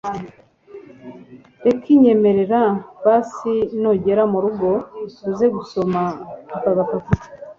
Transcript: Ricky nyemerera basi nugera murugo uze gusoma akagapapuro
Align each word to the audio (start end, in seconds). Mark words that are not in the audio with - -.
Ricky 1.63 1.93
nyemerera 2.03 2.61
basi 3.05 3.53
nugera 3.81 4.23
murugo 4.31 4.69
uze 5.29 5.45
gusoma 5.55 6.01
akagapapuro 6.55 7.05